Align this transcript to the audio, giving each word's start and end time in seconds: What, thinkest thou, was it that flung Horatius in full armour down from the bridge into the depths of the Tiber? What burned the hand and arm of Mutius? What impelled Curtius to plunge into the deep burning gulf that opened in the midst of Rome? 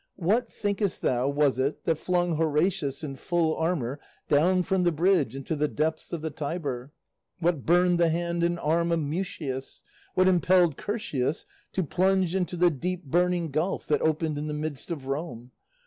What, 0.17 0.51
thinkest 0.51 1.03
thou, 1.03 1.29
was 1.29 1.59
it 1.59 1.83
that 1.85 1.99
flung 1.99 2.35
Horatius 2.35 3.03
in 3.03 3.15
full 3.17 3.55
armour 3.55 3.99
down 4.27 4.63
from 4.63 4.81
the 4.81 4.91
bridge 4.91 5.35
into 5.35 5.55
the 5.55 5.67
depths 5.67 6.11
of 6.11 6.23
the 6.23 6.31
Tiber? 6.31 6.91
What 7.37 7.67
burned 7.67 7.99
the 7.99 8.09
hand 8.09 8.43
and 8.43 8.57
arm 8.61 8.91
of 8.91 8.99
Mutius? 8.99 9.83
What 10.15 10.27
impelled 10.27 10.75
Curtius 10.75 11.45
to 11.73 11.83
plunge 11.83 12.33
into 12.33 12.57
the 12.57 12.71
deep 12.71 13.03
burning 13.05 13.51
gulf 13.51 13.85
that 13.89 14.01
opened 14.01 14.39
in 14.39 14.47
the 14.47 14.55
midst 14.55 14.89
of 14.89 15.05
Rome? 15.05 15.51